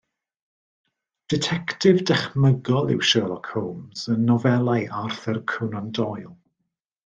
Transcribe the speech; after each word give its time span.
Ditectif 1.33 1.99
dychmygol 2.11 2.91
yw 2.95 3.05
Sherlock 3.11 3.53
Holmes 3.57 4.09
yn 4.15 4.27
nofelau 4.31 4.89
Arthur 5.05 5.41
Conan 5.55 5.97
Doyle. 6.01 6.37